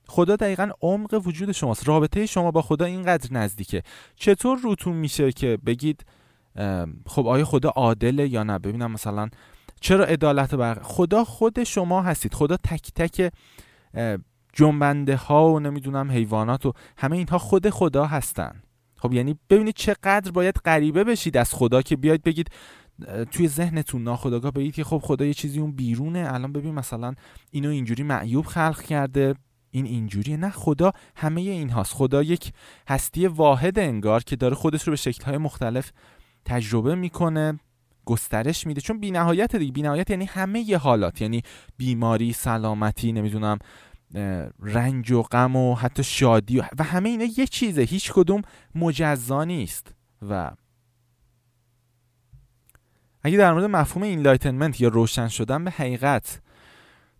خدا 0.08 0.36
دقیقا 0.36 0.70
عمق 0.82 1.22
وجود 1.26 1.52
شماست. 1.52 1.88
رابطه 1.88 2.26
شما 2.26 2.50
با 2.50 2.62
خدا 2.62 2.84
اینقدر 2.84 3.32
نزدیکه. 3.32 3.82
چطور 4.16 4.58
روتون 4.58 4.96
میشه 4.96 5.32
که 5.32 5.58
بگید 5.66 6.04
خب 7.06 7.26
آیا 7.26 7.44
خدا 7.44 7.68
عادله 7.68 8.28
یا 8.28 8.42
نه؟ 8.42 8.58
ببینم 8.58 8.92
مثلا 8.92 9.28
چرا 9.80 10.04
عدالت 10.04 10.54
بر 10.54 10.78
خدا 10.82 11.24
خود 11.24 11.64
شما 11.64 12.02
هستید؟ 12.02 12.34
خدا 12.34 12.56
تک 12.56 12.92
تک 12.94 13.32
جنبنده 14.52 15.16
ها 15.16 15.52
و 15.52 15.60
نمی‌دونم 15.60 16.10
حیوانات 16.10 16.66
و 16.66 16.72
همه 16.96 17.16
اینها 17.16 17.38
خود 17.38 17.70
خدا 17.70 18.06
هستن. 18.06 18.62
خب 18.96 19.12
یعنی 19.12 19.38
ببینید 19.50 19.74
چقدر 19.74 20.30
باید 20.30 20.54
غریبه 20.64 21.04
بشید 21.04 21.36
از 21.36 21.54
خدا 21.54 21.82
که 21.82 21.96
بیاید 21.96 22.22
بگید 22.22 22.50
توی 23.30 23.48
ذهنتون 23.48 24.02
ناخداگاه 24.02 24.50
بگید 24.50 24.74
که 24.74 24.84
خب 24.84 24.98
خدا 24.98 25.24
یه 25.24 25.34
چیزی 25.34 25.60
اون 25.60 25.72
بیرونه. 25.72 26.28
الان 26.32 26.52
ببین 26.52 26.74
مثلا 26.74 27.14
اینو 27.50 27.68
اینجوری 27.68 28.02
معیوب 28.02 28.46
خلق 28.46 28.82
کرده. 28.82 29.34
این 29.70 29.86
اینجوریه. 29.86 30.36
نه 30.36 30.50
خدا 30.50 30.92
همه 31.16 31.40
این 31.40 31.70
هاست 31.70 31.94
خدا 31.94 32.22
یک 32.22 32.52
هستی 32.88 33.26
واحد 33.26 33.78
انگار 33.78 34.22
که 34.22 34.36
داره 34.36 34.54
خودش 34.54 34.82
رو 34.82 34.90
به 34.90 34.96
شکلهای 34.96 35.38
مختلف 35.38 35.92
تجربه 36.44 36.94
می‌کنه 36.94 37.60
گسترش 38.04 38.66
میده. 38.66 38.80
چون 38.80 39.00
بینهایت 39.00 39.56
دیگه 39.56 39.72
بینهایت 39.72 40.10
یعنی 40.10 40.24
همه 40.24 40.70
ی 40.70 40.74
حالات. 40.74 41.22
یعنی 41.22 41.42
بیماری 41.76 42.32
سلامتی 42.32 43.12
نمی‌دونم 43.12 43.58
رنج 44.60 45.10
و 45.12 45.22
غم 45.22 45.56
و 45.56 45.74
حتی 45.74 46.04
شادی 46.04 46.58
و, 46.58 46.82
همه 46.82 47.08
اینا 47.08 47.24
یه 47.36 47.46
چیزه. 47.46 47.82
هیچ 47.82 48.12
کدوم 48.12 48.42
مجزا 48.74 49.44
نیست. 49.44 49.94
و 50.28 50.50
اگه 53.22 53.38
در 53.38 53.52
مورد 53.52 53.64
مفهوم 53.64 54.02
enlightenment 54.02 54.80
یا 54.80 54.88
روشن 54.88 55.28
شدن 55.28 55.64
به 55.64 55.70
حقیقت 55.70 56.40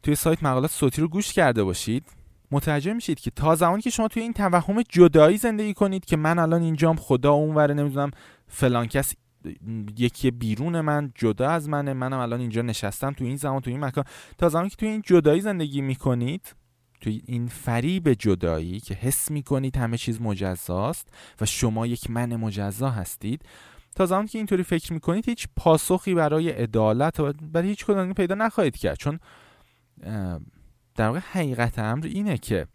توی 0.03 0.15
سایت 0.15 0.43
مقالات 0.43 0.71
صوتی 0.71 1.01
رو 1.03 1.09
گوش 1.09 1.33
کرده 1.33 1.65
باشید. 1.65 2.18
متوجه 2.51 2.93
میشید 2.93 3.21
که 3.21 3.31
تا 3.31 3.55
زمانی 3.55 3.83
که 3.83 3.91
شما 3.91 4.09
توی 4.09 4.23
این 4.23 4.33
توهم 4.33 4.83
جدایی 4.83 5.37
زندگی 5.37 5.75
کنید 5.75 6.05
که 6.05 6.17
من 6.17 6.39
الان 6.39 6.63
اینجام 6.63 6.97
خدا 6.97 7.33
اونوره 7.33 7.75
نمی‌دونم 7.75 8.11
فلان 8.47 8.87
کس 8.87 9.15
یکی 9.99 10.31
بیرون 10.31 10.81
من 10.81 11.13
جدا 11.15 11.51
از 11.51 11.69
منه 11.69 11.93
منم 11.93 12.19
الان 12.19 12.41
اینجا 12.41 12.63
نشستم 12.63 13.13
تو 13.13 13.25
این 13.25 13.37
زمان 13.37 13.61
تو 13.61 13.71
این 13.71 13.85
مکان. 13.85 14.05
تا 14.39 14.49
زمانی 14.49 14.69
که 14.69 14.77
توی 14.77 14.89
این 14.89 15.03
جدایی 15.07 15.41
زندگی 15.41 15.81
می‌کنید 15.81 16.55
توی 17.01 17.23
این 17.27 17.47
فریب 17.47 18.13
جدایی 18.13 18.81
که 18.81 18.95
حس 18.95 19.31
می‌کنید 19.31 19.77
همه 19.77 19.97
چیز 19.97 20.21
مجزاست 20.21 21.09
و 21.41 21.47
شما 21.47 21.87
یک 21.87 22.11
من 22.11 22.37
مجزا 22.37 22.91
هستید 22.91 23.43
تا 23.97 24.07
زمانی 24.07 24.29
که 24.29 24.39
اینطوری 24.39 24.63
فکر 24.63 24.93
می‌کنید 24.93 25.29
هیچ 25.29 25.49
پاسخی 25.57 26.15
برای 26.15 26.51
عدالت 26.51 27.21
و 27.21 27.33
برای 27.53 27.69
هیچ 27.69 27.85
کدوم 27.85 28.13
پیدا 28.13 28.35
نخواهید 28.35 28.77
کرد. 28.77 28.99
چون 28.99 29.19
در 30.99 31.07
واقع 31.07 31.19
حقیقت 31.19 31.79
امر 31.79 32.07
اینه 32.07 32.39
که 32.39 32.67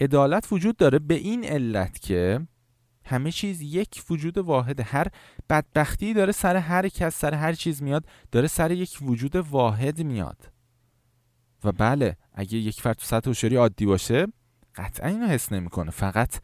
عدالت 0.00 0.52
وجود 0.52 0.76
داره 0.76 0.98
به 0.98 1.14
این 1.14 1.44
علت 1.44 1.98
که 1.98 2.46
همه 3.04 3.32
چیز 3.32 3.60
یک 3.60 4.02
وجود 4.10 4.38
واحده. 4.38 4.82
هر 4.82 5.06
بدبختی 5.50 6.14
داره 6.14 6.32
سر 6.32 6.56
هر 6.56 6.88
کس 6.88 7.18
سر 7.18 7.34
هر 7.34 7.52
چیز 7.52 7.82
میاد 7.82 8.04
داره 8.32 8.46
سر 8.46 8.70
یک 8.70 8.98
وجود 9.02 9.36
واحد 9.36 10.02
میاد. 10.02 10.52
و 11.64 11.72
بله 11.72 12.16
اگه 12.32 12.58
یک 12.58 12.80
فرد 12.80 12.96
تو 12.96 13.04
سطح 13.06 13.28
هوشیاری 13.28 13.56
عادی 13.56 13.86
باشه 13.86 14.26
قطعا 14.74 15.08
اینو 15.08 15.26
حس 15.26 15.52
نمی‌کنه. 15.52 15.90
فقط 15.90 16.34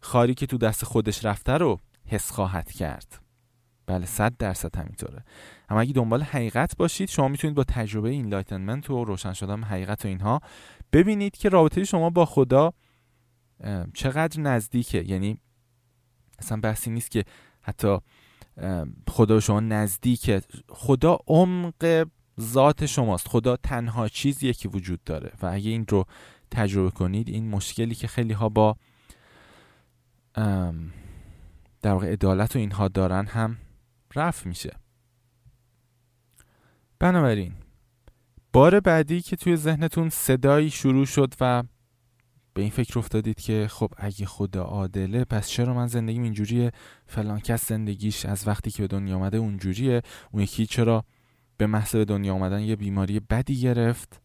خاری 0.00 0.34
که 0.34 0.46
تو 0.46 0.58
دست 0.58 0.84
خودش 0.84 1.24
رفته 1.24 1.52
رو 1.52 1.80
حس 2.06 2.30
خواهد 2.30 2.72
کرد. 2.72 3.23
بله 3.86 4.06
صد 4.06 4.36
درصد 4.36 4.76
همینطوره. 4.76 5.24
اما 5.68 5.80
اگه 5.80 5.92
دنبال 5.92 6.22
حقیقت 6.22 6.76
باشید 6.76 7.08
شما 7.08 7.28
می‌تونید 7.28 7.56
با 7.56 7.64
تجربه 7.64 8.10
enlightenment 8.10 8.90
و 8.90 9.04
روشن 9.04 9.32
شدن 9.32 9.62
حقیقت 9.62 10.04
و 10.04 10.08
اینها 10.08 10.40
ببینید 10.92 11.36
که 11.36 11.48
رابطه 11.48 11.84
شما 11.84 12.10
با 12.10 12.24
خدا 12.24 12.72
چقدر 13.94 14.40
نزدیکه. 14.40 15.04
یعنی 15.08 15.38
اصلا 16.38 16.60
بحثی 16.60 16.90
نیست 16.90 17.10
که 17.10 17.24
حتی 17.62 17.98
خدا 19.08 19.40
شما 19.40 19.60
نزدیکه. 19.60 20.42
خدا 20.68 21.18
عمق 21.26 22.06
ذات 22.40 22.86
شماست. 22.86 23.28
خدا 23.28 23.56
تنها 23.56 24.08
چیزیه 24.08 24.52
که 24.52 24.68
وجود 24.68 25.04
داره. 25.04 25.32
و 25.42 25.46
اگه 25.46 25.70
این 25.70 25.86
رو 25.88 26.04
تجربه 26.50 26.90
کنید 26.90 27.28
این 27.28 27.50
مشکلی 27.50 27.94
که 27.94 28.06
خیلی 28.06 28.32
ها 28.32 28.48
با 28.48 28.76
در 31.82 31.92
واقع 31.92 32.12
عدالت 32.12 32.56
و 32.56 32.58
اینها 32.58 32.88
دارن 32.88 33.26
هم 33.26 33.56
رفت 34.14 34.46
میشه. 34.46 34.76
بنابراین 36.98 37.52
بار 38.52 38.80
بعدی 38.80 39.20
که 39.20 39.36
توی 39.36 39.56
ذهنتون 39.56 40.08
صدایی 40.08 40.70
شروع 40.70 41.06
شد 41.06 41.34
و 41.40 41.62
به 42.54 42.62
این 42.62 42.70
فکر 42.70 42.98
افتادید 42.98 43.40
که 43.40 43.66
خب 43.70 43.90
اگه 43.96 44.26
خدا 44.26 44.62
عادله 44.62 45.24
پس 45.24 45.48
چرا 45.48 45.74
من 45.74 45.86
زندگیم 45.86 46.22
اینجوریه؟ 46.22 46.72
فلان 47.06 47.40
کس 47.40 47.68
زندگیش 47.68 48.26
از 48.26 48.48
وقتی 48.48 48.70
که 48.70 48.82
به 48.82 48.86
دنیا 48.86 49.16
آمده 49.16 49.36
اونجوریه. 49.36 50.02
اون 50.32 50.42
یکی 50.42 50.66
چرا 50.66 51.04
به 51.56 51.66
محض 51.66 51.96
به 51.96 52.04
دنیا 52.04 52.34
آمدن 52.34 52.60
یه 52.60 52.76
بیماری 52.76 53.20
بدی 53.20 53.60
گرفت؟ 53.60 54.20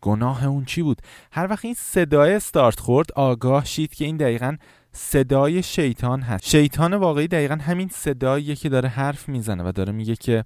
گناه 0.00 0.44
اون 0.44 0.64
چی 0.64 0.82
بود؟ 0.82 1.02
هر 1.32 1.46
وقت 1.50 1.64
این 1.64 1.74
صدای 1.74 2.34
استارت 2.34 2.80
خورد 2.80 3.12
آگاه 3.12 3.64
شید 3.64 3.94
که 3.94 4.04
این 4.04 4.16
دقیقا 4.16 4.56
صدای 5.00 5.62
شیطان 5.62 6.20
هست. 6.20 6.44
شیطان 6.44 6.94
واقعی 6.94 7.28
دقیقا 7.28 7.54
همین 7.54 7.88
صداییه 7.88 8.56
که 8.56 8.68
داره 8.68 8.88
حرف 8.88 9.28
می‌زنه 9.28 9.68
و 9.68 9.72
داره 9.72 9.92
میگه 9.92 10.16
که 10.16 10.44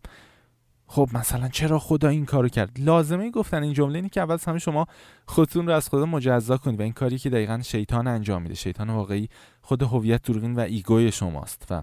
خب 0.87 1.09
مثلا 1.15 1.49
چرا 1.49 1.79
خدا 1.79 2.09
این 2.09 2.27
کارو 2.27 2.49
کرد؟ 2.49 2.71
لازمه 2.81 3.31
گفتن. 3.31 3.63
این 3.63 3.73
جمله 3.73 3.95
اینه 3.95 4.09
که 4.09 4.21
اول 4.21 4.39
همه 4.47 4.59
شما 4.59 4.87
خودتون 5.27 5.67
رو 5.67 5.73
از 5.73 5.89
خدا 5.89 6.07
مجزا 6.07 6.57
کنید 6.57 6.81
و 6.81 6.83
این 6.83 6.93
کاری 6.93 7.19
که 7.19 7.31
دقیقا 7.31 7.61
شیطان 7.63 8.07
انجام 8.07 8.43
میده. 8.43 8.55
شیطان 8.55 8.91
واقعی 8.91 9.29
خود 9.63 9.83
هویت 9.83 10.23
دروغین 10.23 10.55
و 10.55 10.61
ایگوی 10.61 11.13
شماست 11.13 11.67
و 11.71 11.83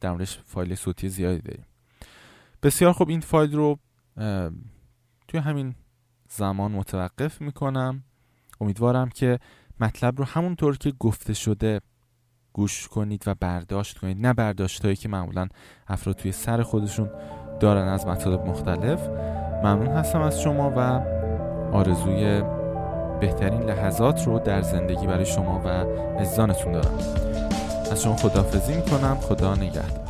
در 0.00 0.10
موردش 0.10 0.38
فایل 0.44 0.74
صوتی 0.74 1.08
زیادی 1.08 1.40
داریم. 1.40 1.66
بسیار 2.62 2.92
خوب. 2.92 3.08
این 3.08 3.20
فایل 3.20 3.52
رو 3.52 3.78
توی 5.28 5.40
همین 5.40 5.74
زمان 6.28 6.72
متوقف 6.72 7.40
می‌کنم. 7.40 8.04
امیدوارم 8.60 9.08
که 9.08 9.38
مطلب 9.80 10.18
رو 10.18 10.24
همونطور 10.24 10.76
که 10.76 10.92
گفته 10.98 11.34
شده 11.34 11.80
گوش 12.52 12.88
کنید 12.88 13.22
و 13.26 13.34
برداشت 13.40 13.98
کنید. 13.98 14.26
نه 14.26 14.32
برداشت 14.32 14.84
هایی 14.84 14.96
که 14.96 15.08
معمولا 15.08 15.48
افراد 15.88 16.16
توی 16.16 16.32
سر 16.32 16.62
خودشون 16.62 17.10
دارن 17.60 17.88
از 17.88 18.06
مطالب 18.06 18.46
مختلف. 18.46 19.08
ممنون 19.64 19.86
هستم 19.86 20.20
از 20.20 20.42
شما 20.42 20.72
و 20.76 20.80
آرزوی 21.76 22.42
بهترین 23.20 23.62
لحظات 23.62 24.26
رو 24.26 24.38
در 24.38 24.62
زندگی 24.62 25.06
برای 25.06 25.26
شما 25.26 25.62
و 25.64 25.68
عزیزانتون 26.20 26.72
دارم. 26.72 26.98
از 27.92 28.02
شما 28.02 28.16
خدافزی 28.16 28.76
می‌کنم. 28.76 29.14
خدا 29.14 29.54
نگهدار. 29.54 30.07